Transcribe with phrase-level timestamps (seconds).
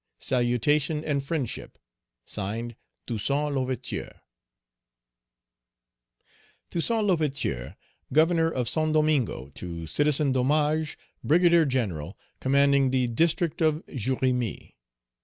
[0.17, 1.77] "Salutation and Friendship,
[2.25, 4.21] (Signed) "TOUSSAINT L'OUVERTURE."
[6.71, 7.75] "Toussaint L'Ouverture,
[8.11, 14.73] Governor of Saint Domingo, to Citizen Domage, Brigadier General, commanding the district of Jérémie.